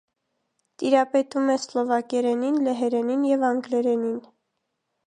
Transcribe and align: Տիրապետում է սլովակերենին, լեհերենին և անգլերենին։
Տիրապետում 0.83 1.51
է 1.57 1.57
սլովակերենին, 1.65 2.59
լեհերենին 2.71 3.31
և 3.35 3.47
անգլերենին։ 3.53 4.23